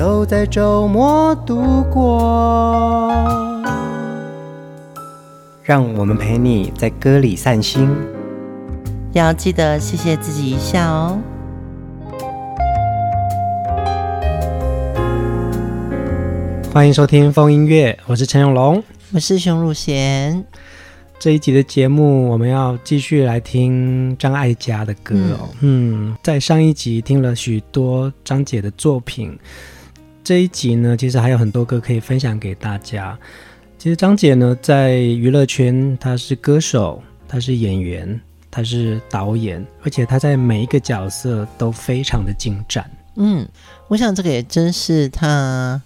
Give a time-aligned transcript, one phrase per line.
[0.00, 3.12] 都在周末度过，
[5.62, 7.86] 让我们陪你在歌里散心，
[9.12, 11.18] 要记得谢谢自己一下哦。
[16.72, 20.42] 欢迎收听风音乐，我是陈永龙，我是熊汝贤。
[21.18, 25.50] 这一集的节目，我们要继续来听张艾嘉的歌哦。
[25.60, 29.38] 嗯，嗯，在上一集听了许多张姐的作品。
[30.22, 33.18] 这一集呢，其实还有很多歌可以分享给大家。
[33.78, 42.88] 其实张姐呢，在娱乐圈，她是歌手，她是演员，她是导演，而且她在每一个角色都非常的精湛。
[43.16, 43.48] 嗯，
[43.88, 45.80] 我想这个也真是她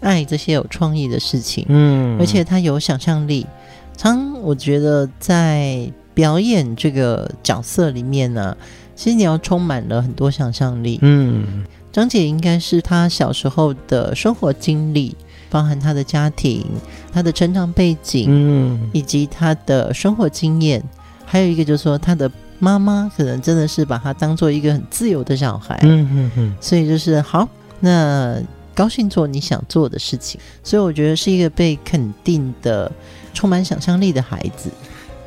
[0.00, 1.66] 爱这些有创意的事情。
[1.68, 3.44] 嗯，而且她有想象力。
[3.96, 8.56] 常我觉得在表演这个角色里面呢，
[8.94, 11.00] 其实你要充满了很多想象力。
[11.02, 11.64] 嗯。
[11.96, 15.16] 张姐应该是她小时候的生活经历，
[15.48, 16.62] 包含她的家庭、
[17.10, 20.84] 她的成长背景，嗯，以及她的生活经验，
[21.24, 27.48] 还有一个就是说，她的妈妈可能真的是把她当做一个很自由的小孩，嗯嗯嗯，所以就是好，
[27.80, 28.38] 那
[28.74, 32.92] 高兴做你想做的事情，所以我觉得是一个被肯定的、
[33.32, 34.68] 充满想象力的孩子。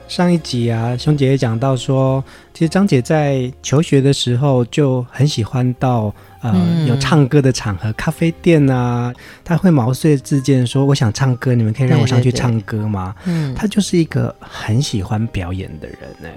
[0.10, 2.22] 上一集啊，熊姐也讲到说，
[2.52, 9.14] 其实张姐在求学的时候就很喜欢到呃、嗯、有唱歌的场合，咖啡店啊，
[9.46, 16.28] 她会毛遂自荐说：“我想唱歌，你们可以让我上去唱歌吗？”嗯，她就是一个很喜欢表演的人呢，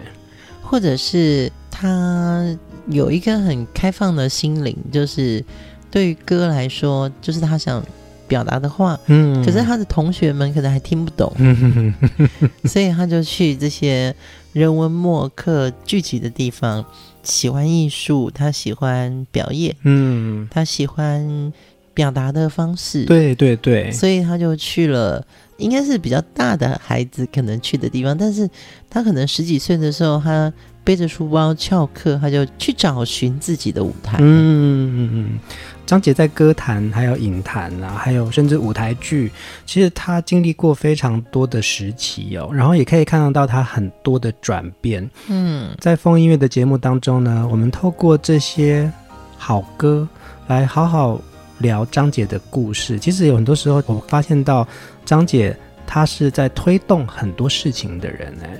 [0.61, 2.44] 或者是她
[2.88, 5.43] 有一个很开放的心灵，就是
[5.91, 7.82] 对于歌来说，就是她想。
[8.32, 11.93] 表达的话，嗯，可是他的同学们可能还听不懂，嗯，
[12.65, 14.15] 所以他就去这些
[14.54, 16.82] 人文墨客聚集的地方，
[17.22, 21.53] 喜欢艺术，他喜欢表演，嗯，他喜欢
[21.93, 25.22] 表达的方式，对对对，所以他就去了，
[25.59, 28.49] 应该是比较大的孩子可能去的地方，但是
[28.88, 30.50] 他可能十几岁的时候，他
[30.84, 35.38] 背着书包翘课，他就去找寻自己的舞台，嗯嗯嗯。
[35.84, 39.31] 张姐在歌坛，还有影坛啊，还有甚至舞台剧，
[39.66, 45.09] 其实她经历过非常多的时期哦，然后也可以看得到她很多的转变。
[45.28, 48.91] 嗯，在风音乐的节目当中呢，我们透过这些
[49.37, 50.09] 好歌
[50.47, 51.20] 来好好
[51.59, 52.99] 聊张姐的故事。
[52.99, 54.66] 其实有很多时候，我发现到
[55.04, 55.54] 张姐
[55.87, 58.59] 她是在推动很多事情的人哎。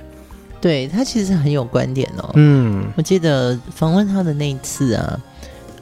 [0.61, 2.31] 对，她其实很有观点哦。
[2.35, 5.19] 嗯，我记得访问她的那一次啊。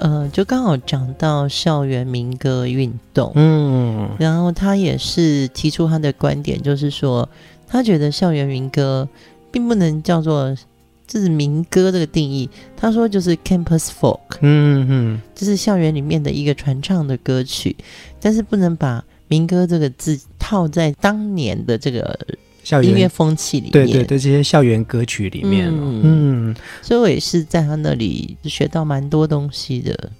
[0.01, 7.29] 呃，就刚好讲到校园民歌运动，嗯，然后他也是提出他的观点，就是说，
[7.67, 9.07] 他觉得校园民歌
[9.51, 10.57] 并不能叫做
[11.05, 17.75] 这是民歌这个定义，他说就是 campus folk，嗯嗯，就是校园里面的一个传唱的歌曲，
[18.19, 22.19] 但是不能把民歌这个字套在当年的这个。
[22.63, 30.11] 校园音乐风气里面，对对对，这些校园歌曲里面，嗯，嗯，所以我也是在他那里学到蛮多东西的。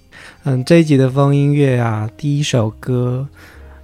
[0.44, 3.26] 嗯，这一集的风音乐啊，第一首歌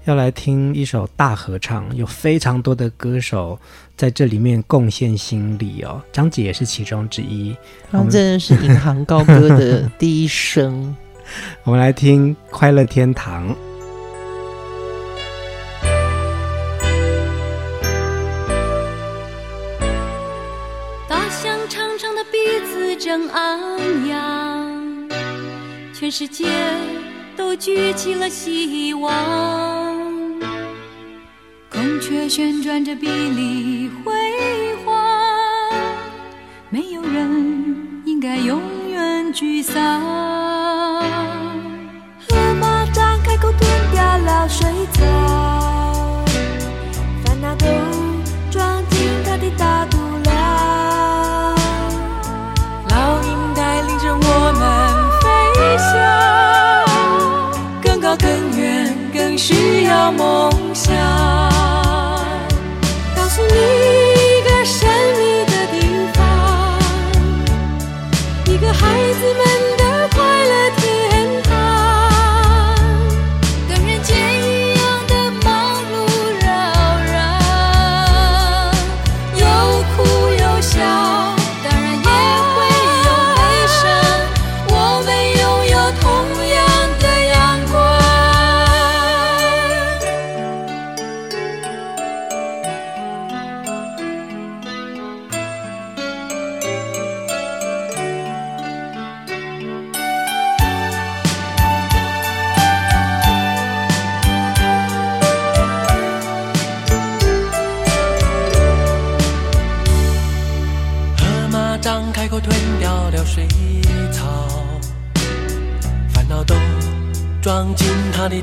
[0.04, 3.58] 要来听一首大合唱，有非常多的歌手
[3.96, 6.02] 在这里面贡献心力哦。
[6.12, 7.56] 张姐也是其中之一，
[7.90, 10.94] 他真的是银行高歌的第一声。
[11.64, 13.50] 我们来听《快乐天堂》。
[26.08, 26.46] 全世界
[27.36, 29.12] 都举起了希望。
[31.69, 34.14] 孔雀旋转着碧丽辉
[34.87, 35.70] 煌，
[36.70, 38.58] 没有人应该永
[38.90, 40.00] 远沮丧。
[42.26, 43.61] 河马张开口吞
[43.93, 46.25] 掉了水草，
[47.22, 47.66] 烦恼都
[48.50, 49.98] 装进它的大肚。
[59.38, 60.96] 需要梦想，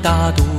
[0.00, 0.55] 大度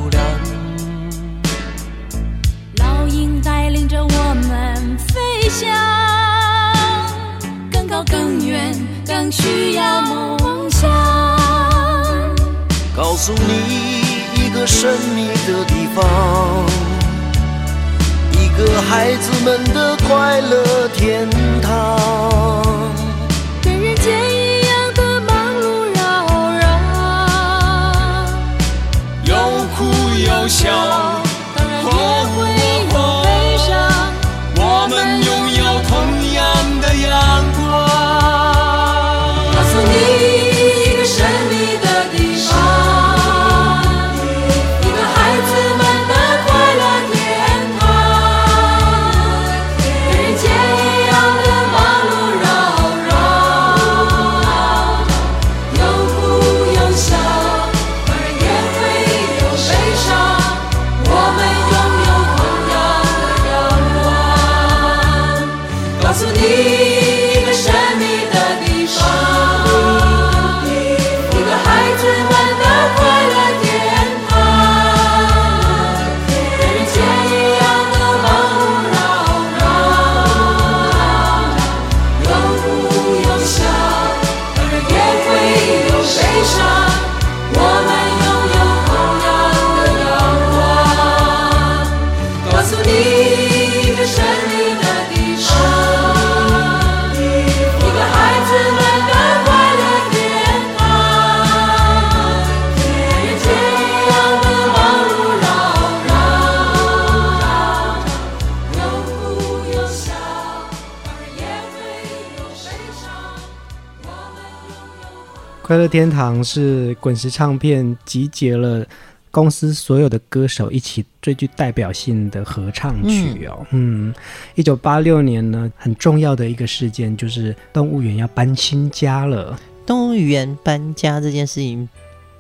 [115.78, 118.84] 快乐天堂是滚石唱片集结了
[119.30, 123.64] 公司所有的歌手一起最具代表性的合唱曲哦。
[123.70, 124.12] 嗯，
[124.56, 129.56] 一九八六年呢，很重要的一个事件就是动物园要搬新家了。
[129.86, 131.88] 动物园搬家这件事情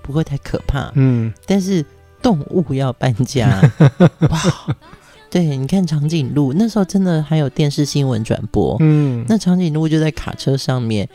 [0.02, 1.86] 不会太可怕，嗯，但是
[2.24, 3.62] 动物要搬家，
[4.32, 4.76] 哇！
[5.30, 11.08] 对，你看长颈鹿那时候真的还有电视新闻转播，嗯，那长颈鹿就在卡车上面。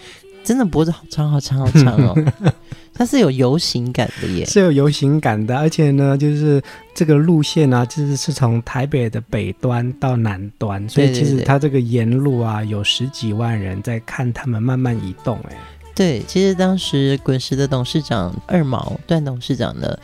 [0.44, 2.16] 真的脖子好长好长好长哦，
[2.92, 6.60] 它是有游行感的耶，是有游行感的，而且呢，就是
[6.94, 15.38] 这个路线啊，就是是从台北的北端到南端，所以其实它这个沿路啊，有十几万人在看他们慢慢移动。
[15.48, 15.56] 哎，
[15.94, 19.96] 对，其实当时滚石的董事长二毛段董事长呢，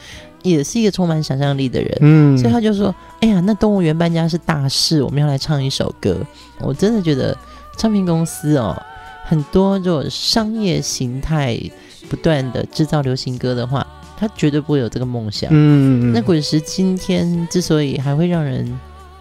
[0.42, 6.16] 也是一个充满想象力的人，嗯，所以他就说：“哎呀，那动物园搬家是大事，我们要来唱一首歌。”
[6.60, 7.36] 我真的觉得
[7.76, 8.80] 唱片公司哦。
[9.28, 11.60] 很多这种商业形态
[12.08, 15.50] 不断的制造流行歌的话，他绝对不会有这个梦想。
[15.52, 18.66] 嗯，那滚石今天之所以还会让人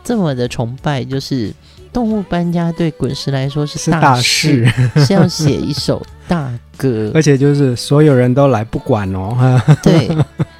[0.06, 1.54] 这么的崇拜，就是
[1.92, 9.62] 动物搬家对滚石来说是大事，是大事，是要写一首大歌， 而且就是所有人都来不管哦。
[9.84, 10.08] 对，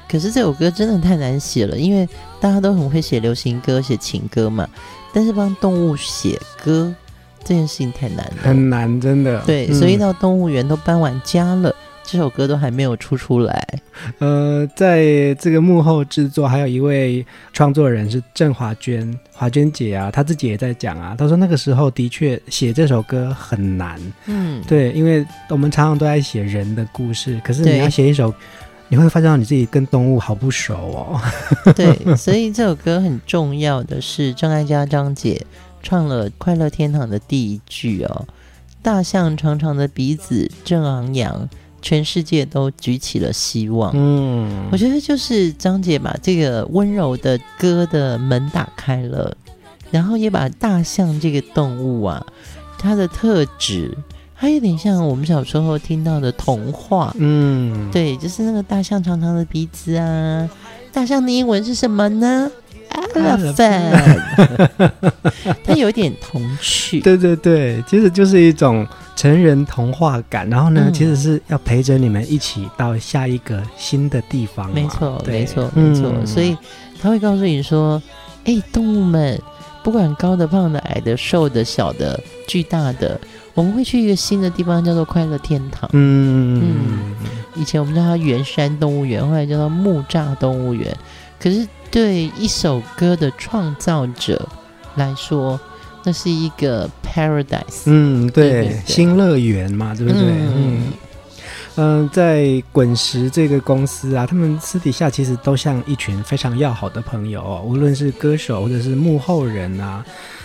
[0.06, 2.06] 可是这首歌真的太难写了，因为
[2.38, 4.68] 大家都很会写流行歌、写情歌嘛，
[5.10, 6.94] 但是帮动物写歌。
[7.48, 9.40] 这件事情太难了，很难，真的。
[9.46, 11.74] 对，嗯、所以到动物园都搬完家了，
[12.04, 13.66] 这首歌都还没有出出来。
[14.18, 17.24] 呃，在这个幕后制作，还有一位
[17.54, 23.98] 创作人是郑华娟，华娟姐啊，她自己也在讲啊，她说那个时候的确写这首歌很难。
[24.26, 28.30] 嗯，对，因为我们常常都在写人的故事，可是你要写一首，
[28.88, 31.20] 你会发现到你自己跟动物好不熟哦。
[31.74, 35.46] 对，所以这首歌很重要的是郑艾嘉张姐。
[35.88, 38.26] 唱了《快乐天堂》的第一句哦，
[38.82, 41.48] 大象长长的鼻子正昂扬，
[41.80, 43.90] 全世界都举起了希望。
[43.94, 49.34] 嗯，我觉得就是张姐把这个温柔的歌的门打开了，
[49.90, 52.22] 然后也把大象这个动物啊，
[52.78, 53.96] 它的特质，
[54.36, 57.16] 它有点像我们小时候听到的童话。
[57.18, 60.46] 嗯，对，就是那个大象长长的鼻子啊，
[60.92, 62.50] 大象的英文是什么呢
[62.90, 64.20] ？Elephant，
[65.64, 67.00] 它有点童趣。
[67.00, 70.48] 对对对，其实就是一种成人童话感。
[70.48, 74.72] 然后呢，嗯、其实是要陪着你们一起到下一个新的地方。
[74.72, 76.12] 没错，没错，没错。
[76.16, 76.56] 嗯、所以
[77.00, 78.02] 他会告诉你说
[78.44, 79.40] ：“哎，动物们，
[79.82, 83.20] 不管高的、胖的、矮的、瘦的、小的、巨大的，
[83.54, 87.14] 我们会去一个新的地方，叫做快乐天堂。”嗯嗯，
[87.54, 90.96] 以前我们叫它圆山动物园，后来叫做木栅动物园。
[91.40, 91.66] 可是。
[91.90, 94.48] 对一首歌的创造者
[94.96, 95.58] 来说，
[96.04, 97.82] 那是一个 paradise。
[97.86, 100.22] 嗯，对，对对对，新乐园嘛，对不对？
[100.22, 100.82] 嗯。
[101.80, 110.04] 嗯在滚石这个公司啊，他们私底下其实都像一群非常要好的朋友哦，无论是歌手或者是幕后人啊，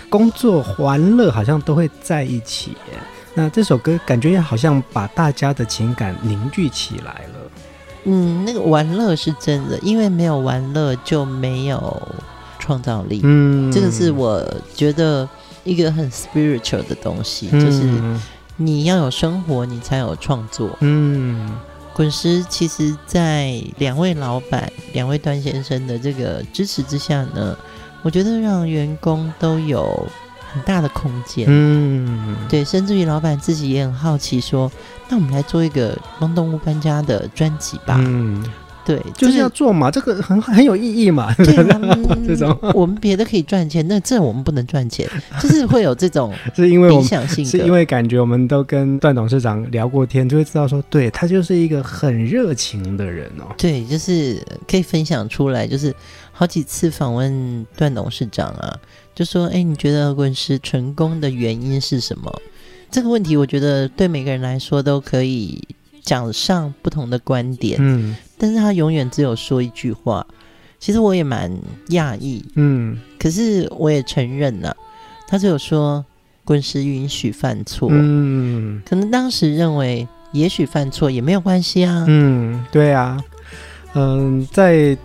[0.09, 2.77] 工作欢乐好像都会在一起。
[3.33, 7.42] 那这首歌感觉也好像把大家的情感凝聚起来了。
[8.05, 12.01] 嗯，那个玩乐是真的，因为没有玩乐就没有
[12.59, 13.21] 创造力。
[13.23, 14.43] 嗯，这个是我
[14.75, 15.27] 觉得
[15.63, 18.33] 一个很 spiritual 的东西，嗯、就是。
[18.55, 20.77] 你要有生活，你才有创作。
[20.81, 21.57] 嗯，
[21.91, 27.57] 滚石其实，在两位老板、两位段先生的这个支持之下呢，
[28.03, 30.07] 我觉得让员工都有
[30.53, 31.45] 很大的空间。
[31.49, 34.71] 嗯，对，甚至于老板自己也很好奇，说
[35.09, 38.43] ：“那我们来做一个帮动物搬家的专辑吧。”嗯。
[38.85, 41.33] 对，就是要做嘛，这个很很有意义嘛。
[41.35, 41.55] 对，
[42.27, 53.55] 这种我们别的可以赚钱，那这我们不能赚钱，就是会有这种 是因为理想性，是因为感觉我们都跟段董事长聊过天，就会知道说，对，他就是一个很热情的人哦。
[53.57, 55.95] 对，就是可以分享出来，就是
[56.33, 58.77] 好几次访问段董事长啊，
[59.15, 62.31] 就说，哎，你觉得滚石成功的原因是什么？
[62.91, 65.61] 这个问题，我觉得对每个人来说都可以。
[66.05, 70.27] 讲上不同的观点，嗯，但是他永远只有说一句话。
[70.77, 71.49] 其实我也蛮
[71.91, 74.75] 讶异，嗯，可是我也承认了，
[75.29, 76.03] 他只有说
[76.43, 83.17] 滚石允许犯错，嗯，可能当时认为也许犯错也没有关系啊，嗯，对啊，
[83.93, 84.97] 嗯，在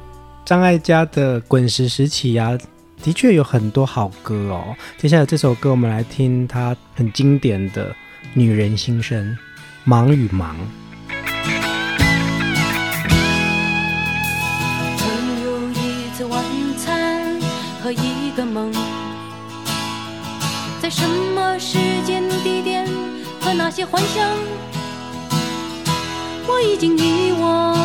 [0.44, 2.58] 张艾嘉的滚石时期啊，
[3.02, 4.76] 的确有很多好歌哦。
[4.96, 7.90] 接下来这首歌，我们来听他很经典的
[8.34, 9.24] 《女人心声》，
[9.84, 10.56] 忙与忙》。
[14.96, 15.06] 曾
[15.44, 16.42] 有一次晚
[16.76, 17.18] 餐。
[17.80, 18.72] 和一个梦，
[20.82, 22.84] 在什么时间地点
[23.40, 24.28] 和那些幻想，
[26.48, 27.78] 我已经遗忘，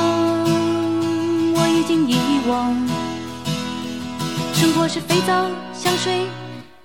[1.53, 2.17] 我已经遗
[2.49, 2.92] 忘。
[4.63, 5.33] 生活是肥皂、
[5.73, 6.25] 香水、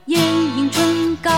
[0.07, 1.31] 眼影、唇膏，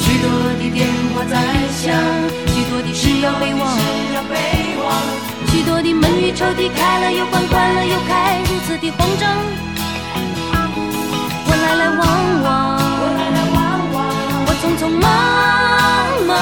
[0.00, 1.36] 许多的电话在
[1.70, 1.94] 响，
[2.48, 3.78] 许多的事要备忘。
[5.52, 9.30] 许多的门与抽屉开了又关，关了又开，如此的慌张。
[11.46, 12.02] 我来来往
[12.42, 12.50] 往，
[12.98, 13.56] 我来来往
[13.94, 13.96] 往，
[14.46, 15.06] 我匆匆忙
[16.26, 16.32] 忙，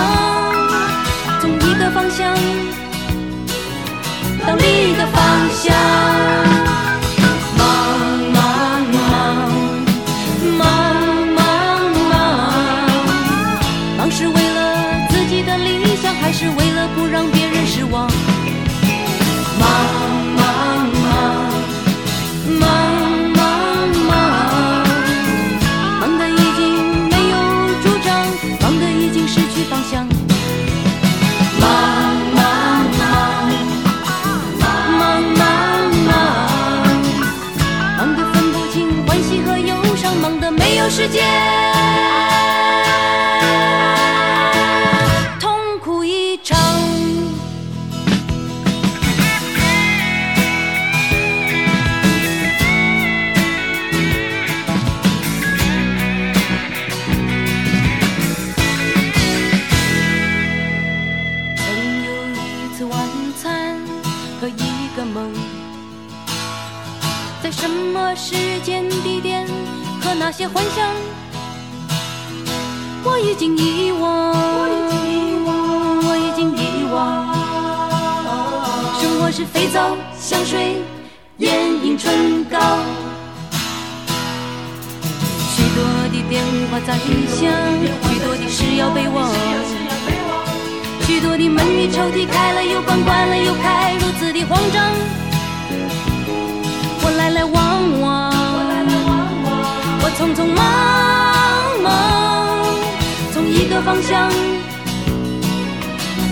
[1.42, 2.34] 从一个方向
[4.46, 6.01] 到另一个方向。
[16.42, 16.71] 世
[70.34, 70.88] 那些幻想，
[73.04, 75.52] 我已经遗忘，我已经遗忘，
[76.08, 76.96] 我已经遗忘。
[78.98, 80.80] 生活是肥皂、香水、
[81.36, 81.52] 眼
[81.84, 82.58] 影、唇膏，
[85.52, 86.96] 许多的电话在
[87.28, 87.52] 响，
[88.08, 89.28] 许多的事要备忘，
[91.06, 94.82] 许多的门与抽屉开了又关，关了又开，如此的慌张。
[97.04, 98.31] 我来来往往。
[100.32, 102.64] 匆匆忙忙，
[103.34, 104.30] 从一个方向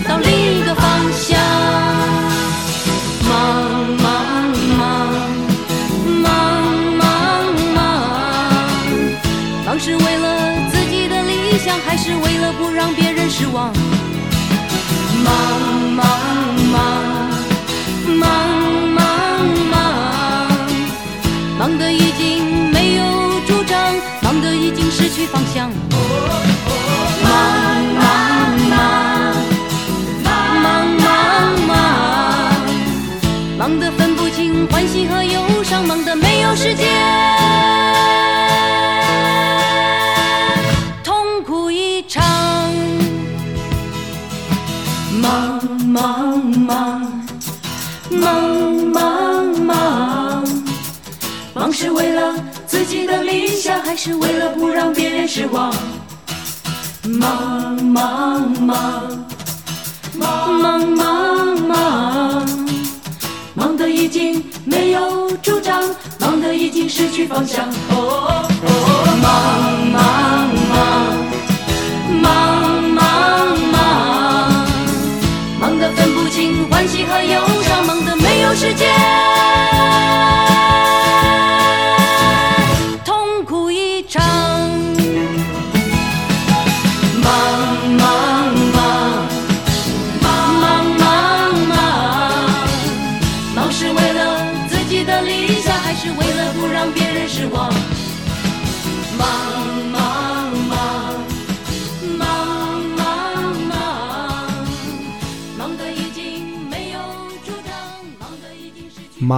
[0.09, 1.39] 到另一个方向，
[3.29, 3.31] 忙
[3.99, 4.09] 忙
[4.79, 4.81] 忙
[6.23, 6.25] 忙
[6.97, 7.05] 忙
[7.75, 7.79] 忙，
[9.67, 10.27] 忙是为了
[10.71, 13.71] 自己的理想，还是为了不让别人失望？
[15.25, 15.33] 忙
[15.95, 16.07] 忙
[16.73, 16.75] 忙
[18.17, 18.27] 忙
[18.95, 19.05] 忙
[19.71, 19.79] 忙，
[21.59, 22.40] 忙得已经。
[24.91, 25.71] 失去方向。
[34.71, 36.89] 欢喜和忧伤，忙得没有时间。
[41.05, 42.25] 痛苦一场，
[45.21, 47.13] 忙忙忙，
[48.11, 48.25] 忙
[48.91, 50.45] 忙忙，
[51.53, 52.40] 忙是为了。
[52.71, 55.75] 自己的理想，还是为了不让别人失望？
[57.03, 59.27] 忙忙忙，
[60.17, 62.47] 忙忙忙，忙
[63.55, 65.83] 忙得已经没有主张，
[66.21, 67.69] 忙得已经失去方向。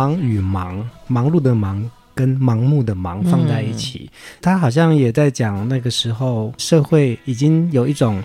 [0.03, 8.21] 忙与忙，忙碌的忙跟盲目的忙放在一起，嗯、他好像也在讲那个时候社会已经有一种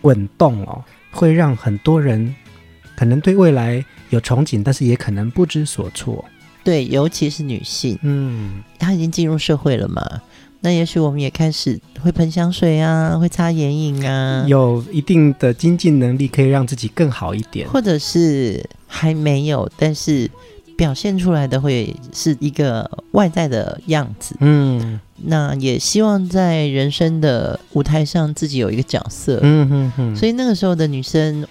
[0.00, 0.82] 滚动哦，
[1.12, 2.34] 会让很多人
[2.96, 6.24] 可能对未来有憧憬，但是也可能不知所措。
[6.64, 10.02] 对，尤其是女性，嗯，她已经进入社会了嘛，
[10.60, 20.28] 那也许我们也开始会喷香水啊，会擦眼影啊，有一定的经济能力可以让自己更好一点，或者是还没有，但是。
[20.80, 31.46] 表现出来的会是一个外在的样子，嗯，那也希望在人生的舞台上自己有一个角色，嗯哼哼，所以那个时候的女生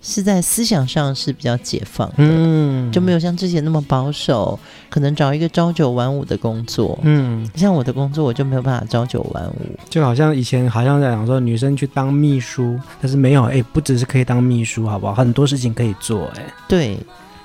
[0.00, 15.12] 是在思想上是比较解放的，嗯，就没有像之前那么保守，可能找一个朝九晚五的工作，嗯，像我的工作我就没有办法朝九晚五，就好像以前好像在讲说女生去当秘书，但是没有，哎，不只是可以当秘书，好不好？
[15.12, 16.96] 很多事情可以做，哎，对。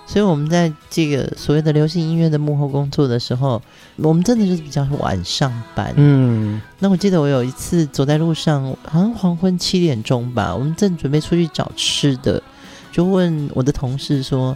[0.08, 3.60] 所以，我们在这个所谓的流行音乐的幕后工作的时候，
[3.96, 5.92] 我们真的就是比较晚上班。
[5.98, 12.42] 嗯，那我记得我有一次走在路上，好像黄昏七点钟吧，我们正准备出去找吃的，
[12.92, 14.56] 就问我的同事说：“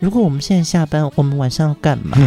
[0.00, 2.18] 如果我们现在下班，我们晚上要干嘛？”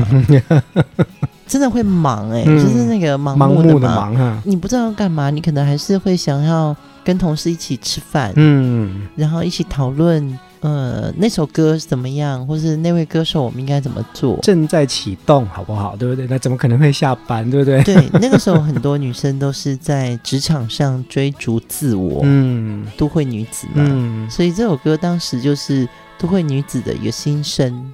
[1.46, 10.40] 真的会忙哎、欸，嗯、就是那个盲目的忙，盲目的忙啊，你不知道要干嘛，你可能还是会想要跟同事一起吃饭，嗯，然后一起讨论。
[10.62, 12.46] 呃，那首歌怎么样？
[12.48, 14.40] 或是那位歌手，我们应该怎么做？
[14.42, 15.96] 正在启动，好不好？
[15.96, 16.26] 对不对？
[16.28, 17.48] 那怎么可能会下班？
[17.52, 17.84] 对不对？
[17.84, 25.88] 对， 那个时候很多女生都是在职场上追逐自我，嗯，都会女子嘛，嗯，所以这首歌当时就是
[26.18, 27.94] 都会女子的一个心声。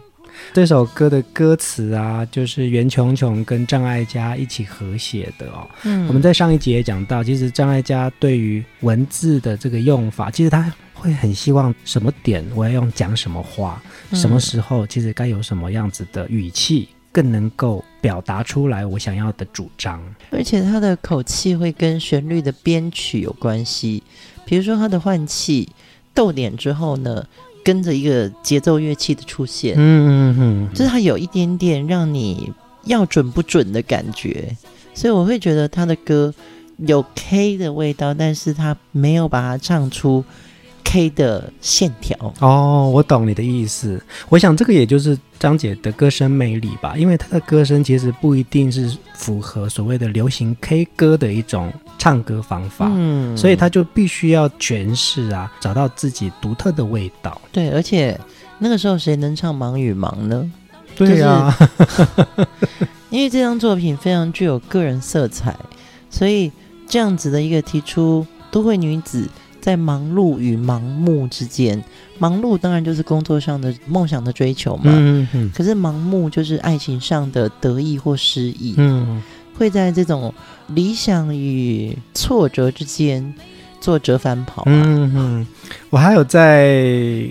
[0.53, 5.67] 这首歌的歌词啊，就是袁琼琼跟张艾嘉一起合写的哦。
[5.83, 10.71] 嗯，我们在上一集也讲到，其实张艾嘉对于文字的这个用法，其实他。
[11.01, 13.81] 会很希望什么点我要用讲什么话，
[14.13, 19.99] 什么时候其实该有什么样子的语气，更能够表达出来我想要的主张。
[20.29, 24.03] 而且他的口气会跟旋律的编曲有关系，
[24.45, 25.67] 比如说他的换气
[26.13, 27.25] 逗点之后呢，
[27.65, 34.55] 跟着一个节奏乐器的出现，嗯嗯嗯，就是他有一点点让你要准不准的感觉，
[34.93, 36.31] 所以我会觉得他的歌
[36.77, 40.23] 有 K 的味道，但是他没有把它唱出。
[40.83, 44.01] K 的线条哦，我懂你的意思。
[44.29, 57.39] 我想这个也就是张姐的歌声魅力吧，因为她的歌声其实不一定是符合所谓的流行 K 歌的一种唱歌方法，嗯，所以她就必须要诠释啊，找到自己独特的味道。
[57.51, 58.19] 对，而且
[58.59, 60.51] 那个时候谁能唱《忙与忙》呢？
[60.95, 61.57] 对呀、啊，
[63.09, 65.55] 因为这张作品非常具有个人色彩，
[66.09, 66.51] 所以
[66.87, 69.27] 这样子的一个提出都会女子。
[69.61, 71.81] 在忙碌与盲目之间，
[72.17, 74.85] 忙碌当然就是工作上的梦想的追求嘛。
[74.87, 75.51] 嗯嗯。
[75.55, 78.73] 可是盲目就是爱情上的得意或失意。
[78.77, 79.21] 嗯。
[79.53, 80.33] 会在这种
[80.69, 83.33] 理想与挫折之间
[83.79, 84.63] 做折返跑。
[84.65, 85.47] 嗯嗯。
[85.91, 87.27] 我还有在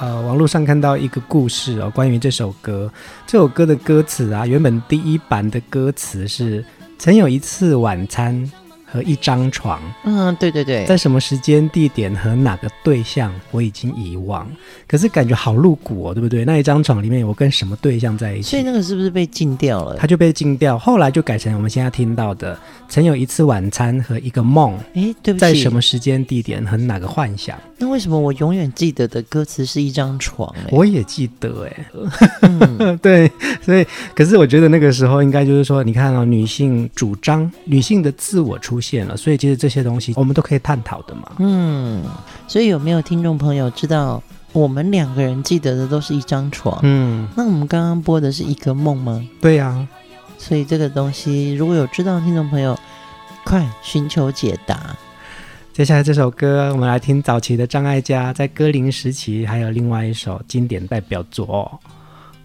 [0.00, 2.90] 呃网络上看到一个故事哦，关于这首歌。
[3.26, 6.64] 这首歌的歌词啊，原本第一版的歌词是：
[6.98, 8.50] 曾有一次晚餐。
[8.90, 14.48] 和一张床，嗯，对对对，在什么时间、地点和哪个对象，我已经遗忘。
[14.86, 16.44] 可是感觉好露骨哦，对不对？
[16.44, 18.50] 那一张床里面，我跟什么对象在一起？
[18.50, 19.96] 所以那个是不是被禁掉了？
[19.98, 24.74] 它就被禁掉，后来就改成我们现在听到的：曾有一次晚餐和一个梦。
[24.94, 27.58] 哎，对不起，在什么时间、地点和哪个幻想？
[27.76, 30.50] 那为什么我永远记得的歌词是一张床？
[30.70, 31.86] 我也记得，哎，
[32.40, 38.77] 嗯、 对，所以，可是我觉得那个时候应该就是说，你看哦，女性主张、女性的自我出。
[38.78, 41.32] 出现了，所以其实这些东西我们都可以探讨的嘛。
[41.40, 42.04] 嗯，
[42.46, 46.78] 所以有没有听众朋友知道我们两个人记得的都是一张床。
[46.84, 49.20] 嗯，那我们刚刚播的是一个梦吗？
[49.40, 49.88] 对呀、啊。
[50.38, 52.78] 所以这个东西，如果有知道的听众朋友，
[53.44, 54.96] 快寻求解答。
[55.72, 61.80] 接下来这首歌，我们来听早期的张艾嘉在歌林时期，还有另外一首经典代表作，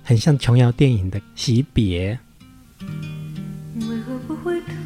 [0.03, 2.17] 很像琼瑶电影的《惜别》。
[3.87, 4.82] 为何不回头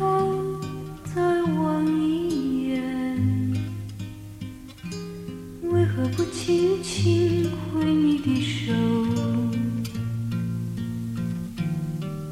[5.97, 8.71] 何不轻轻挥你的手？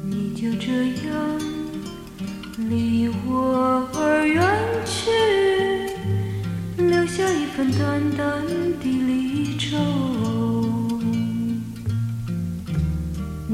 [0.04, 0.70] 你就这
[1.08, 1.40] 样
[2.70, 4.40] 离我而远
[4.84, 5.10] 去，
[6.76, 9.76] 留下一份淡淡的离愁。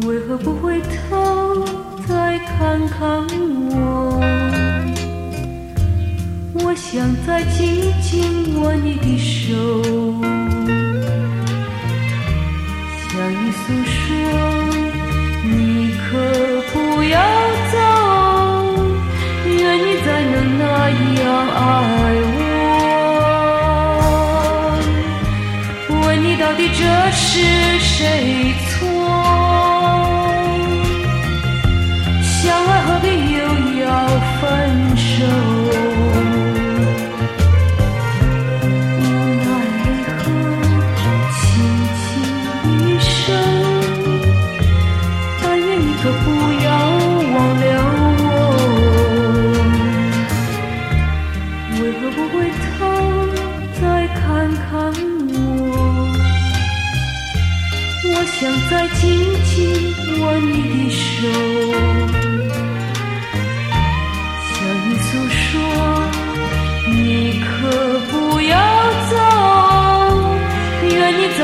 [0.06, 1.64] 为何不回头
[2.06, 3.26] 再看看
[3.70, 4.41] 我？
[6.92, 9.82] 想再紧紧握你的手，
[13.08, 13.96] 向你诉说，
[15.42, 16.04] 你可
[16.70, 17.16] 不要
[17.72, 17.74] 走，
[19.46, 20.62] 愿你再能那
[21.22, 21.60] 样爱
[22.36, 22.36] 我。
[25.88, 27.24] 问你到底这是
[27.80, 27.96] 谁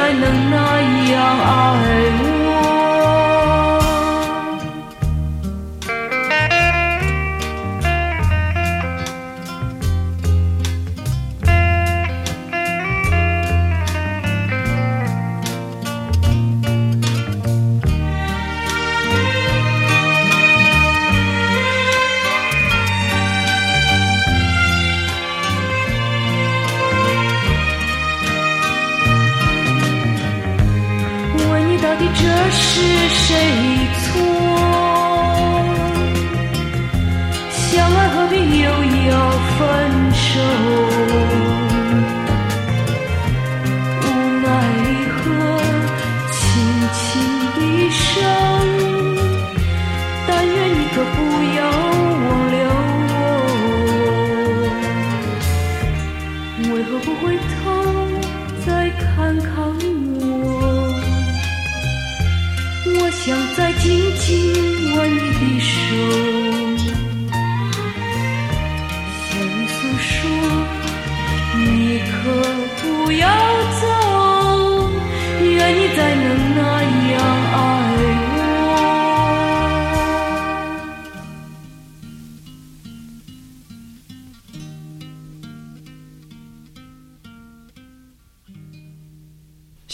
[0.08, 0.47] 才能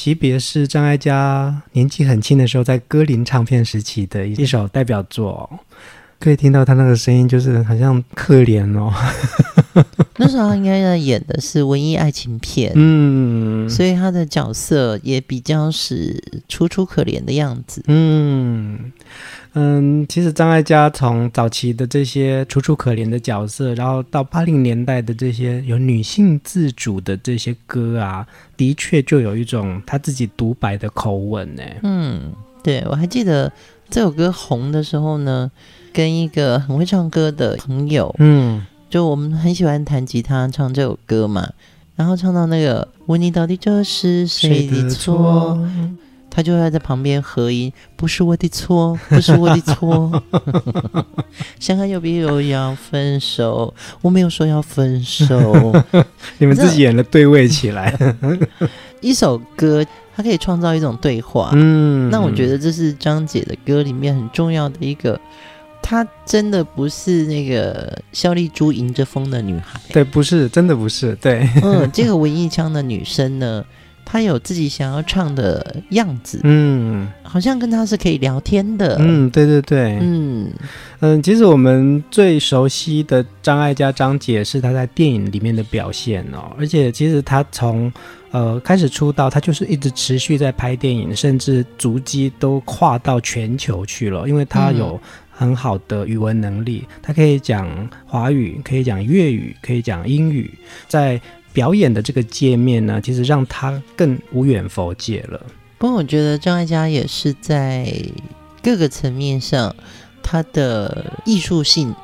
[0.05, 5.49] 惜别是张艾嘉年纪很轻的时候，在歌林唱片时期的一首代表作，
[6.21, 8.93] 可以听到他那个声音，就是好像可怜哦。
[10.21, 18.93] 那时候应该在演的是文艺爱情片，嗯，所以他的角色也比较是楚楚可怜的样子，嗯。
[19.57, 31.63] 嗯，其实张艾嘉从早期的这些楚楚可怜的角色，然后到八零年代的这些有女性自主的这些歌啊，的确就有一种他自己独白的口吻呢。
[31.85, 32.33] 嗯，
[32.65, 33.53] 对，我还记得
[33.89, 35.49] 这首歌红的时候呢，
[35.93, 41.49] 跟一个很会唱歌的朋友，嗯，就我们很喜欢弹吉他唱这首歌嘛，
[41.95, 45.57] 然后唱到那个问你到底这是谁的错？
[46.35, 50.21] 他就会在旁边合音，不是我的错， 不是我的错。
[51.61, 55.73] 相爱有别又要分手，我没有说要分手。
[56.39, 57.97] 你们自己演的对位起来。
[59.01, 59.85] 一首歌，
[60.17, 61.51] 它可以创造一种对话。
[61.53, 65.21] 嗯，那我觉得这是张姐的歌里面很重要的一个。
[65.81, 69.79] 她真的不是那个肖丽珠迎着风的女孩。
[69.93, 71.15] 对，不是，真的不是。
[71.17, 73.65] 对，嗯，这个文艺腔的女生呢？
[74.15, 80.53] 他有自己想要唱的样子，嗯，好像跟他是可以聊天的，嗯，对对对，嗯。
[81.01, 87.93] 嗯，其实我们最熟悉的张艾嘉张姐是她在电影里面的表现哦，而且其实她从
[88.31, 94.99] 呃开始出道，他就是一直持续在拍电影，甚至足迹都跨到全球去了，因为他有
[95.29, 97.69] 很好的语文能力，他可以讲
[98.07, 100.49] 华语，可以讲粤语，可以讲英语，
[100.87, 101.21] 在
[101.55, 105.41] 表演的这个界面呢，其实让他更无远佛界了。
[105.79, 107.95] 不过我觉得张艾嘉也是在
[108.61, 109.75] 各个层面上，
[110.21, 111.95] 他的艺术性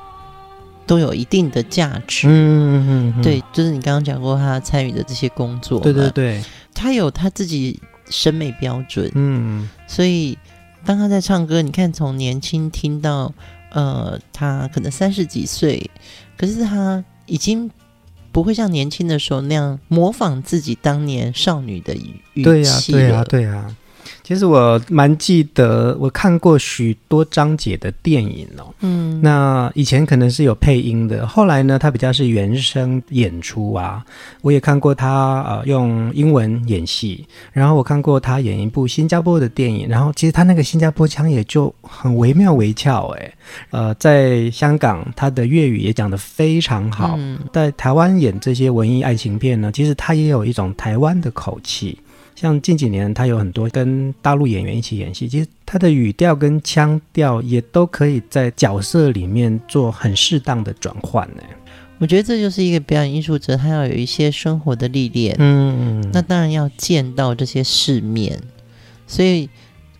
[0.87, 2.29] 都有一定的价值。
[2.29, 6.41] 嗯嗯嗯，对，就是你刚刚讲过他参与的这些工作，对对对，
[6.73, 9.11] 他有他自己审美标准。
[9.17, 10.39] 嗯，所以
[10.85, 13.35] 当他在唱歌，你看从年轻听到
[13.73, 15.91] 呃，他可能三十几岁，
[16.37, 17.69] 可是他已经。
[18.33, 22.43] 不会像年轻的时候那样模仿自己当年少女的语气。
[22.43, 23.77] 对呀，对呀，对呀。
[24.23, 28.73] 其实我蛮记得，我看过许多张姐的电影哦。
[28.81, 34.05] 嗯，那以前可能是有配音的，后来呢，她比较是原声演出啊。
[34.43, 43.33] 我也看过她呃用英文演戏，然后我看过她演一部新加坡的电影，然后其实她那个新加坡腔也就很惟妙惟肖哎。
[43.71, 51.99] 呃，在香港她的粤语也讲得非常好，嗯，在台湾演这些文艺爱情片呢，其实她也有一种台湾的口气。
[52.41, 61.43] 像近几年，他有很多跟大陆演员一起演戏，其实他的语调跟腔调也都可以在角色里面做很适当的转换呢。
[61.99, 68.41] 我觉得这就是一个表演艺术者，他要有一些生活的历练，嗯，那当然要见到这些世面。
[69.07, 69.51] 所以，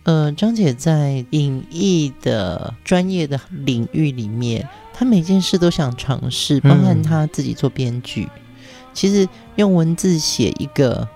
[0.01, 8.41] 呃，张姐在影艺的专业的领域里面，她每件事都想尝试，包含她自己做编剧，嗯，
[8.95, 11.07] 其实用文字写一个。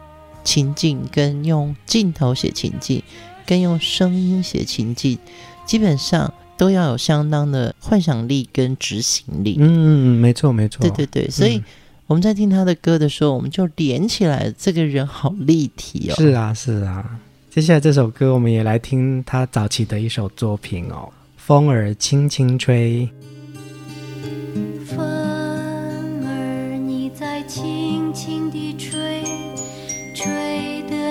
[0.46, 3.04] 情境跟用镜头写情境，
[3.46, 5.18] 跟用声音写情境，
[5.66, 9.58] 基本上都要有相当的幻想力跟执行力。
[9.60, 10.82] 嗯，没错没错。
[10.82, 11.62] 对对对，所以
[12.08, 16.16] 我们在听他的歌的时候，我们就连起来，这个人好立体哦。
[16.16, 23.02] 是啊是啊，接下来这首歌我们也来听他早期的一首作品哦，《风儿轻轻吹》。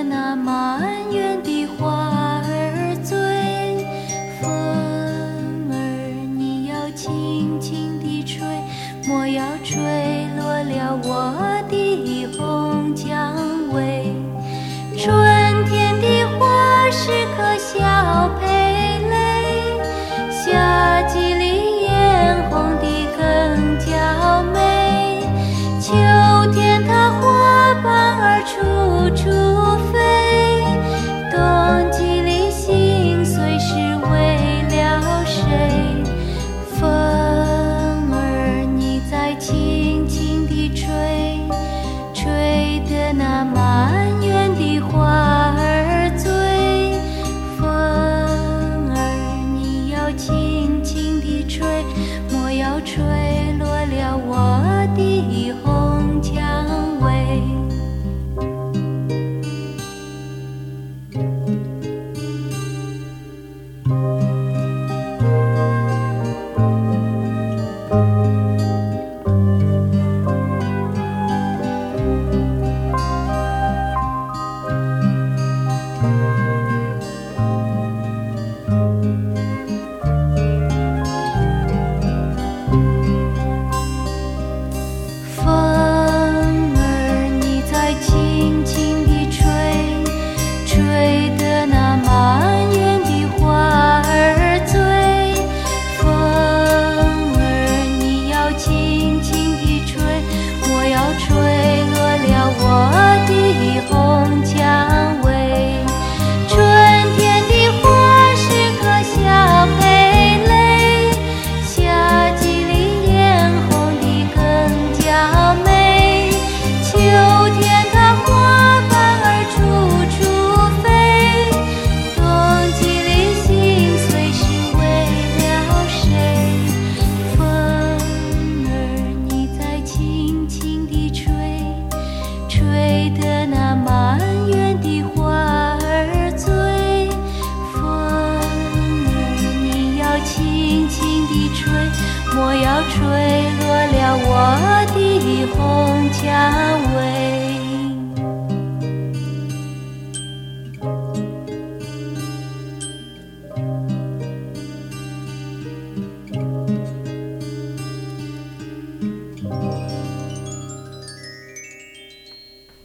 [0.09, 2.04] 那满园的花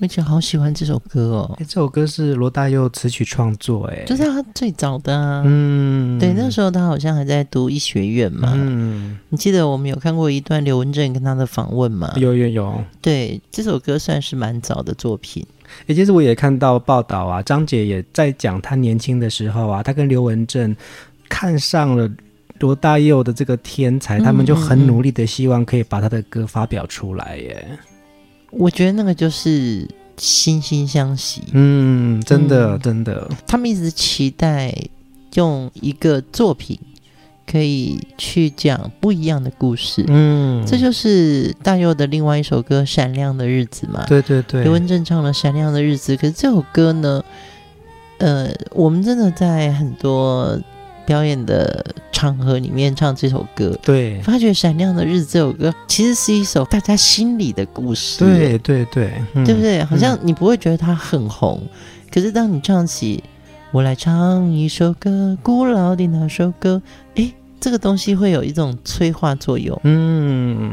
[0.01, 1.55] 我以前好喜欢这首歌哦！
[1.59, 5.43] 哎，这首歌是罗大佑词曲创作，哎，就是他最早的啊。
[5.45, 8.53] 嗯，对，那时候他好像还在读医学院嘛。
[8.55, 12.13] 嗯，你记得我们有看过一段刘文正跟他的访问吗？
[12.15, 12.81] 有有有。
[13.01, 15.45] 对，这首歌算是蛮早的作品。
[15.87, 20.73] 哎，其实我也看到报道啊，张姐也在讲她年轻的时候啊，她跟刘文正
[21.27, 22.09] 看上了
[22.59, 27.67] 罗大佑的这个天才，嗯、他们就很努力的希望可以把他的歌发表出来耶。
[28.51, 34.73] 我觉得那个就是惺惺相惜，嗯，真的、嗯、真的，他们一直期待
[35.35, 36.77] 用一个作品
[37.45, 47.23] 可以去讲不一样的故事，嗯，这就是大佑的另外一首歌《闪亮的日子》嘛，对对对，刘文正唱了《闪亮的日子》，可是这首歌呢，
[48.17, 50.59] 呃，我们真的在很多。
[51.09, 59.83] 表演的场合里面唱这首歌，对，发觉《闪亮的日子》这首歌其实是一首大家心里的故事，对对对，嗯、对不对？
[59.85, 61.69] 好像你不会觉得它很红，嗯、
[62.13, 63.23] 可是当你唱起
[63.73, 66.79] “我来唱一首歌，古老的那首歌”，
[67.15, 69.75] 诶，这个东西会有一种催化作用。
[69.85, 70.71] 嗯，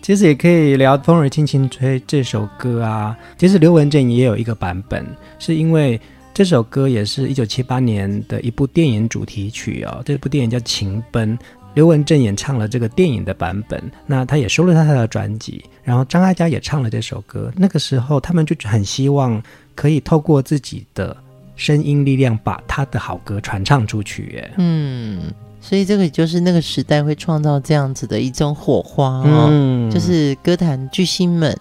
[0.00, 3.16] 其实也可以聊《风儿轻轻吹》这首歌啊。
[3.36, 5.04] 其实刘文正也有一个版本，
[5.40, 6.00] 是因为。
[6.38, 11.36] 这首歌也是一九七八年的一部电影主题曲哦，这部电影叫《情奔》，
[11.74, 17.52] 刘文正演唱了这个电影的版本，那他也收录在他的专辑，然后张艾嘉也唱了这首歌。
[17.56, 19.42] 那个时候他们就很希望
[19.74, 21.16] 可以透过自己的
[21.56, 24.30] 声音力量，把他的好歌传唱出去。
[24.34, 31.58] 耶，嗯，所以这个就是那个时代会创造这样子的一种火花哦，嗯，就是歌坛巨星们。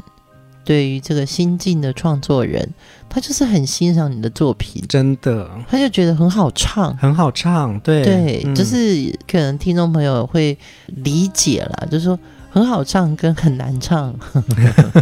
[0.67, 2.69] 对于这个新晋的创作人，
[3.07, 8.03] 他就是很欣赏你的作品，真的，他就觉得很好唱，很好唱，对。
[8.03, 12.19] 对，嗯、就是可能听众朋友会理解啦，就是说
[12.51, 14.13] 很好唱跟很难唱，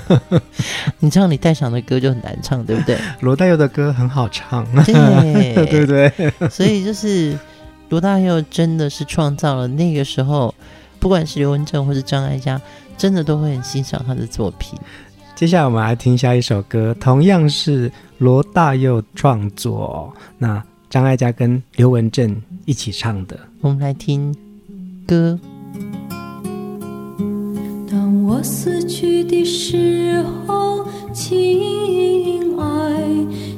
[1.02, 2.96] 你唱李代祥的歌就很难唱，对不对？
[3.22, 5.66] 罗大佑的歌很好唱，对。
[5.66, 7.36] 对对，所以就是
[7.90, 10.54] 罗大佑真的是创造了那个时候，
[11.00, 12.62] 不管是刘文正或是张艾嘉，
[12.96, 14.78] 真的都会很欣赏他的作品。
[15.36, 23.38] 接下来我们来听下一首歌，同样是罗大佑创作，那张艾嘉跟刘文正一起唱的。
[23.60, 24.34] 我们来听
[25.06, 25.38] 歌。
[27.92, 33.02] 当我死去的时候，亲爱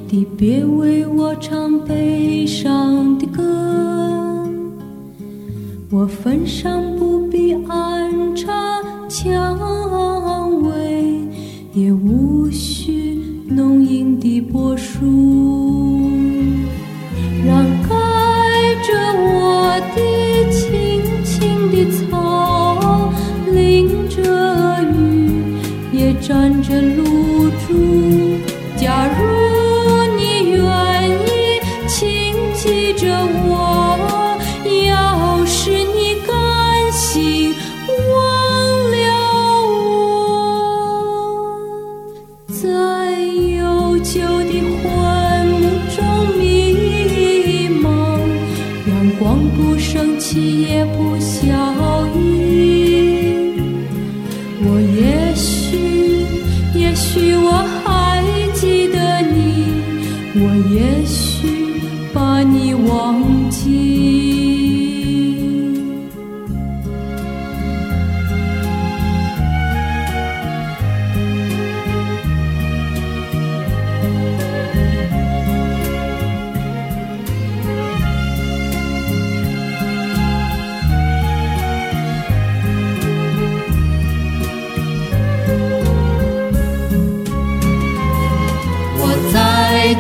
[0.09, 4.49] 的，别为我唱悲伤的歌，
[5.91, 7.26] 我坟上不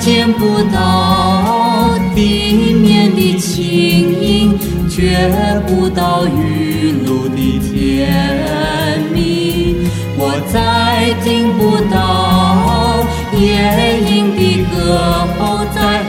[0.07, 5.29] 见不到地面的轻盈，觉
[5.67, 9.75] 不到雨露的甜蜜。
[10.17, 13.03] 我再听不到
[13.37, 16.01] 夜莺的歌喉，在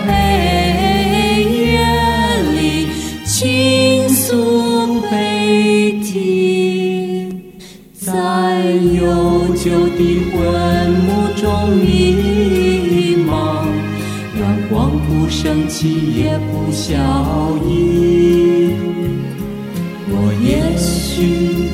[15.40, 16.96] 生气，也不消
[17.64, 18.72] 翳。
[20.10, 20.12] 我
[20.42, 21.70] 也许，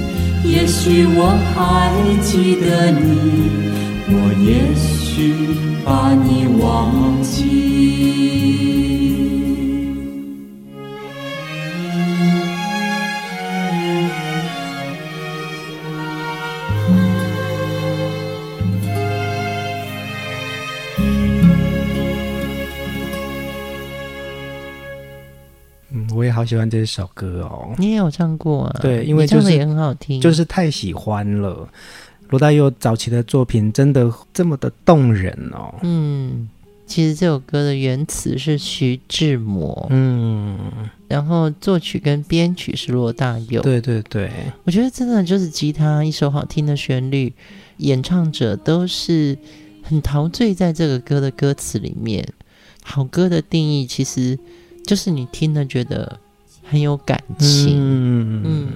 [0.46, 1.90] 也许我还
[2.20, 3.00] 记得你，
[4.10, 5.32] 我也许
[5.82, 6.62] 把你忘
[7.22, 7.73] 记。
[26.44, 27.74] 好喜欢这首歌哦。
[27.78, 28.78] 你也有唱过啊？
[28.82, 31.66] 对，因为就是也很好听，就是太喜欢了。
[32.28, 35.74] 罗大佑早期的作品真的这么的动人哦。
[35.82, 36.46] 嗯，
[36.86, 40.58] 其实这首歌的原词是徐志摩，嗯，
[41.08, 43.62] 然后作曲跟编曲是罗大佑。
[43.62, 44.30] 对对对，
[44.64, 47.32] 我觉得真的就是吉他一首好听的旋律，
[47.78, 49.38] 演唱者都是
[49.82, 52.28] 很陶醉在这个歌的歌词里面。
[52.82, 54.38] 好歌的定义其实
[54.84, 56.20] 就是你听了觉得
[56.64, 57.76] 很有感情。
[57.76, 58.68] 嗯嗯，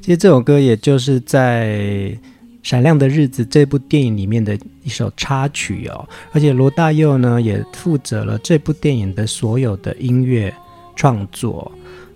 [0.00, 2.18] 其实这首歌也就是在。
[2.66, 10.50] 《闪亮的日子》这部电影里面的一首插曲哦，而且罗大佑呢也负责了这部电影的所有的音乐
[10.96, 11.70] 创作。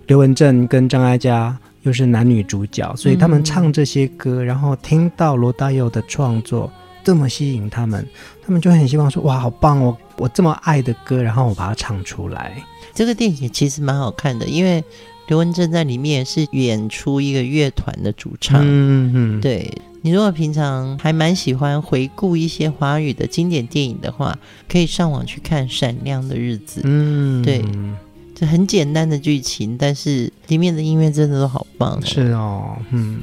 [0.07, 6.73] 刘文正跟张艾嘉又是男女主角，所以他们唱这些歌，嗯、然后听到罗大佑的创作
[7.05, 8.07] 这么吸引他们，
[8.43, 9.95] 他们就很希望说：“哇，好棒哦！
[10.17, 12.57] 我这么爱的歌，然后我把它唱出来。”
[12.95, 14.83] 这个电影其实蛮好看的，因为
[15.29, 18.61] 刘文正在里面是演出一个乐团的主唱。
[18.65, 19.73] 嗯嗯，对。
[20.01, 26.81] 你如果平常还蛮喜欢回顾一些华语的经典电影的话，可以上网去看《闪亮的日子》。
[26.85, 27.63] 嗯，对，
[28.35, 32.01] 这很简单的剧情，但是里面的音乐真的都好棒哦。
[32.05, 33.19] 是哦，嗯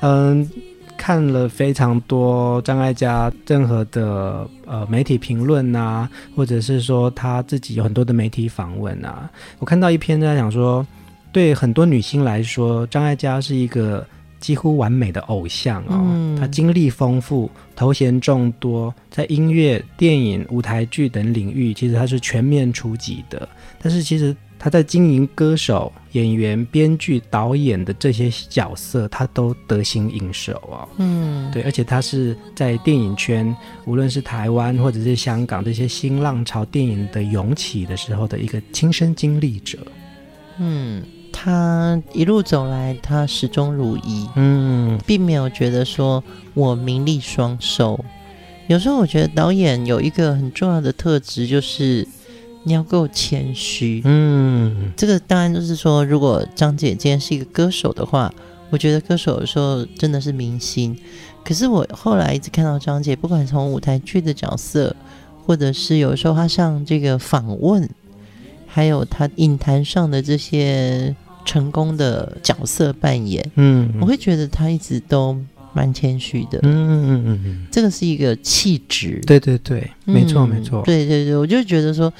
[0.00, 0.50] 嗯，
[0.96, 10.84] 看了非常多张艾嘉任何的呃媒体评论啊，或者是说他自己有很多的媒体访问啊，我看到一篇在讲说，
[11.34, 14.06] 对很多女星来说，张艾嘉是一个。
[14.40, 23.48] 几乎完美的偶像哦，嗯、他经历丰富，头衔众多，在音乐、电影、舞台剧等领域，其实她是全面出击的。
[23.80, 30.86] 但是其实她在经营歌手、演员、编剧、导演的这些角色，她都得心应手哦。
[30.98, 33.56] 嗯，对，而且她是在电影圈，
[33.86, 39.78] 无论是台湾或者是香港这些新浪潮电影的涌起的时候的一个亲身经历者。
[40.58, 41.02] 嗯。
[41.36, 46.22] 他一路走来，他始终如一，嗯，并没有觉得说
[46.54, 48.02] 我名利双收。
[48.68, 52.06] 有时候我觉得导演有一个很重要的特质，就是
[52.62, 58.32] 你要够谦虚，嗯，这个当然就是说，如果张姐今天是一个歌手的话，
[58.70, 60.96] 我觉得歌手有时候真的是明星。
[61.44, 64.94] 可是我后来一直看到张姐，不管从舞台剧的角色，
[65.44, 67.86] 或者是有时候她上这个访问，
[68.66, 71.14] 还有她影坛上的这些。
[71.44, 75.36] 成功的角色扮演，嗯，我会觉得他一直都
[75.72, 82.12] 蛮谦虚的，嗯嗯嗯嗯，这个是一个气质，对对对，没错、嗯、没错，对对对，我就觉得说，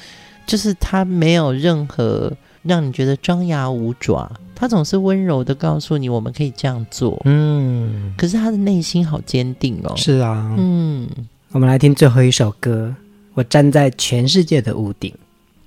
[0.45, 2.31] 就是他没有任何
[2.63, 11.07] 让你觉得张牙舞爪，他总是温柔的告诉你我们可以这样做，嗯，可是他的内心好坚定哦，是啊，嗯，
[11.51, 12.93] 我们来听最后一首歌，
[13.33, 15.13] 我站在全世界的屋顶，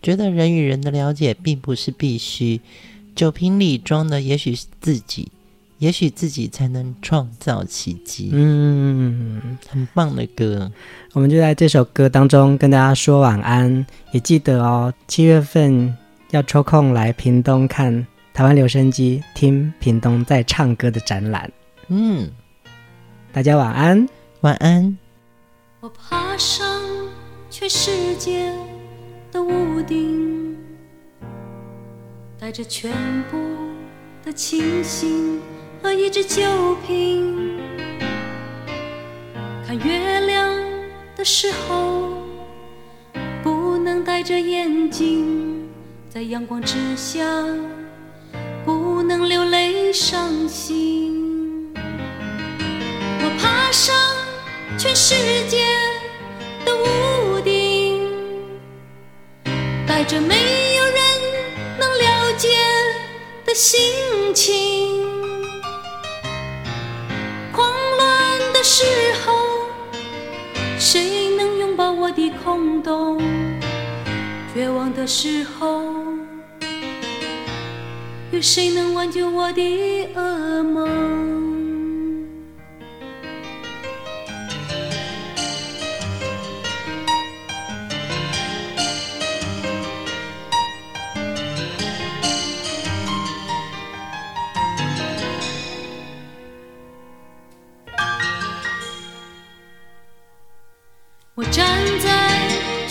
[0.03, 2.61] 觉得人与人的了解并不是必须。
[3.19, 5.29] 酒瓶里装的也许是自己，
[5.79, 8.31] 也许自己才能创造奇迹。
[8.33, 10.71] 嗯，很棒的歌，
[11.15, 13.85] 我们就在这首歌当中跟大家说晚安。
[14.13, 15.93] 也记得哦，七月份
[16.31, 21.51] 要抽空来屏东看台湾留声机，听屏东在唱歌的展览。
[21.89, 22.31] 嗯，
[23.33, 24.09] 大家晚安，
[24.43, 24.97] 晚安。
[25.81, 26.65] 我爬上
[27.51, 28.53] 全世界
[29.33, 30.57] 的屋顶。
[32.41, 32.93] 带着全
[33.25, 33.37] 部
[34.25, 35.41] 的清醒
[35.83, 36.43] 和一只酒
[36.87, 37.59] 瓶，
[39.67, 40.49] 看月亮
[41.17, 42.13] 的时候
[43.43, 45.69] 不能戴着眼镜，
[46.09, 47.25] 在阳光之下
[48.65, 51.75] 不能流泪伤心。
[51.75, 53.95] 我爬上
[54.79, 55.15] 全世
[55.49, 55.67] 界
[56.65, 58.01] 的屋顶，
[59.89, 60.68] 带着美。
[63.61, 63.81] 心
[64.33, 65.05] 情，
[67.53, 68.85] 慌乱的时
[69.27, 69.35] 候，
[70.79, 73.21] 谁能拥抱我的空洞？
[74.55, 75.83] 绝望的时候，
[78.31, 81.48] 有谁能挽救我的噩梦？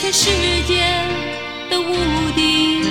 [0.09, 0.29] 全世
[0.65, 0.75] 界
[1.69, 1.93] 的屋
[2.33, 2.81] 顶，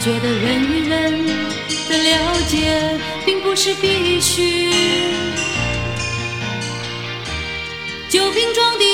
[0.00, 1.26] 觉得人与人
[1.86, 4.70] 的了解并不是必须。
[8.08, 8.84] 酒瓶装的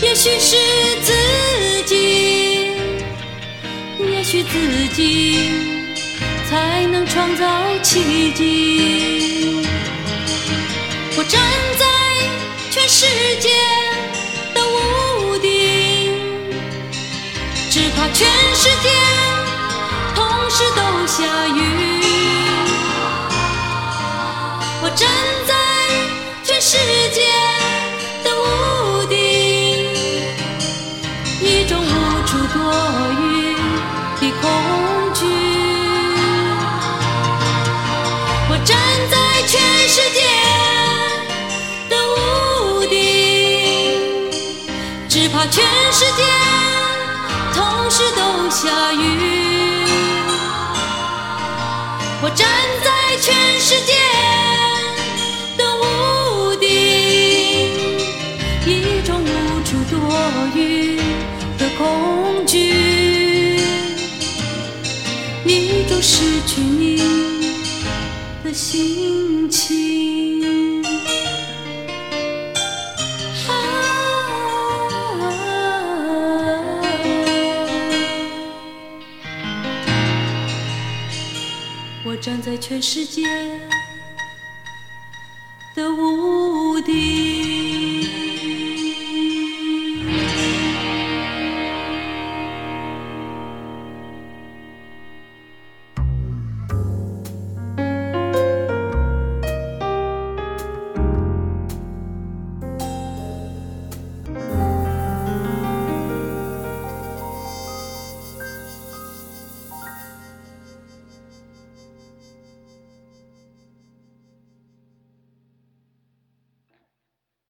[0.00, 0.56] 也许是
[1.02, 2.70] 自己。
[3.98, 5.50] 也许自己，
[6.48, 9.66] 才能创造奇迹。
[11.16, 11.42] 我站
[11.76, 11.84] 在
[12.70, 13.04] 全世
[13.40, 13.48] 界
[18.20, 18.90] 全世界
[20.14, 21.58] 同时都下雨。
[24.82, 25.08] 我站
[25.48, 25.54] 在
[26.44, 26.76] 全世
[27.14, 27.22] 界
[28.22, 29.16] 的屋顶，
[31.40, 31.88] 一种无
[32.26, 32.60] 处躲
[33.22, 33.56] 雨
[34.20, 34.44] 的恐
[35.14, 35.24] 惧。
[38.50, 38.76] 我站
[39.10, 39.16] 在
[39.48, 39.58] 全
[39.88, 40.20] 世界
[41.88, 42.98] 的屋顶，
[45.08, 46.22] 只怕全世界
[47.90, 49.84] 时都下雨。
[52.22, 52.46] 我站
[52.84, 53.92] 在全世界。
[55.58, 56.68] 的屋顶，
[58.64, 59.26] 一种无
[59.64, 59.98] 处躲
[60.54, 60.96] 雨
[61.58, 63.58] 的恐惧，
[65.44, 67.02] 一种失去你
[68.44, 69.19] 的心
[82.20, 83.69] 站在全世界。